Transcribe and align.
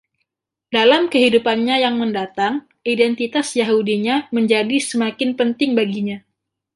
Dalam 0.75 1.03
kehidupannya 1.13 1.75
yang 1.85 1.95
mendatang, 2.01 2.55
identitas 2.93 3.47
Yahudinya 3.59 4.15
menjadi 4.35 4.77
semakin 4.89 5.29
penting 5.39 5.71
baginya. 5.79 6.17